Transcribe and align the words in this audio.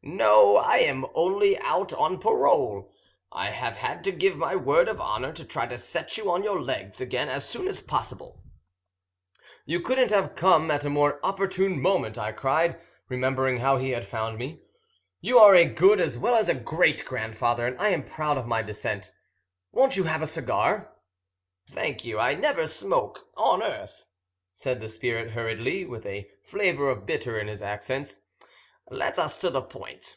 "No, 0.00 0.56
I 0.56 0.76
am 0.78 1.04
only 1.12 1.58
out 1.58 1.92
on 1.92 2.18
parole. 2.20 2.92
I 3.32 3.50
have 3.50 3.74
had 3.76 4.04
to 4.04 4.12
give 4.12 4.36
my 4.36 4.54
word 4.54 4.86
of 4.86 5.00
honour 5.00 5.32
to 5.32 5.44
try 5.44 5.66
to 5.66 5.76
set 5.76 6.16
you 6.16 6.30
on 6.30 6.44
your 6.44 6.62
legs 6.62 7.00
again 7.00 7.28
as 7.28 7.46
soon 7.46 7.66
as 7.66 7.80
possible." 7.82 8.40
"You 9.66 9.80
couldn't 9.80 10.10
have 10.12 10.36
come 10.36 10.70
at 10.70 10.84
a 10.84 10.88
more 10.88 11.18
opportune 11.24 11.80
moment," 11.82 12.16
I 12.16 12.30
cried, 12.30 12.80
remembering 13.08 13.58
how 13.58 13.76
he 13.78 13.90
had 13.90 14.06
found 14.06 14.38
me. 14.38 14.60
"You 15.20 15.40
are 15.40 15.56
a 15.56 15.64
good 15.64 16.00
as 16.00 16.16
well 16.16 16.36
as 16.36 16.48
a 16.48 16.54
great 16.54 17.04
grandfather, 17.04 17.66
and 17.66 17.76
I 17.78 17.88
am 17.88 18.04
proud 18.04 18.38
of 18.38 18.46
my 18.46 18.62
descent. 18.62 19.12
Won't 19.72 19.96
you 19.96 20.04
have 20.04 20.22
a 20.22 20.26
cigar?" 20.26 20.92
"Thank 21.70 22.04
you, 22.04 22.20
I 22.20 22.34
never 22.34 22.68
smoke 22.68 23.26
on 23.36 23.64
earth," 23.64 24.06
said 24.54 24.80
the 24.80 24.88
spirit 24.88 25.32
hurriedly, 25.32 25.84
with 25.84 26.06
a 26.06 26.30
flavour 26.44 26.88
of 26.88 27.04
bitter 27.04 27.38
in 27.38 27.48
his 27.48 27.60
accents. 27.62 28.20
"Let 28.90 29.18
us 29.18 29.36
to 29.42 29.50
the 29.50 29.60
point. 29.60 30.16